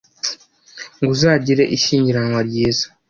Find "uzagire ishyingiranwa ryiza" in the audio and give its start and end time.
1.15-2.85